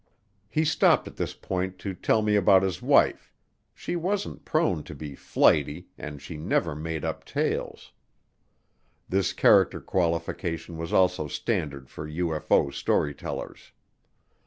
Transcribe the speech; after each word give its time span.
He 0.49 0.65
stopped 0.65 1.07
at 1.07 1.17
this 1.17 1.35
point 1.35 1.77
to 1.77 1.93
tell 1.93 2.23
me 2.23 2.35
about 2.35 2.63
his 2.63 2.81
wife, 2.81 3.31
she 3.71 3.95
wasn't 3.95 4.45
prone 4.45 4.81
to 4.85 4.95
be 4.95 5.13
"flighty" 5.13 5.89
and 5.95 6.19
she 6.19 6.37
"never 6.37 6.73
made 6.75 7.05
up 7.05 7.23
tales." 7.23 7.91
This 9.07 9.31
character 9.31 9.79
qualification 9.79 10.75
was 10.75 10.91
also 10.91 11.27
standard 11.27 11.87
for 11.87 12.07
UFO 12.09 12.73
storytellers. 12.73 13.73